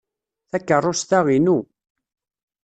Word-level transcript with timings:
Takeṛṛust-a 0.49 1.19
inu. 1.35 1.57